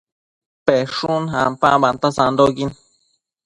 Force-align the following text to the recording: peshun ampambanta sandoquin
peshun 0.65 1.23
ampambanta 1.43 2.07
sandoquin 2.17 2.69